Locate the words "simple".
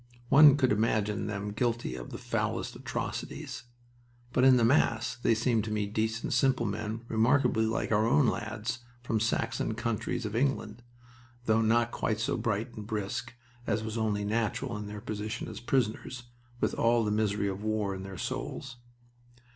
6.33-6.65